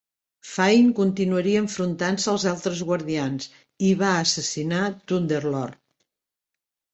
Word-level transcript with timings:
Fain 0.51 0.87
continuaria 0.99 1.59
enfrontant-se 1.65 2.31
als 2.33 2.45
altres 2.53 2.81
guardians, 2.87 3.47
i 3.91 3.93
va 4.01 4.15
assassinar 4.23 4.81
Thunderlord. 5.13 5.79